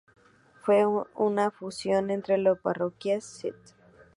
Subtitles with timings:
[0.63, 3.53] Fue una fusión entre las parroquias St.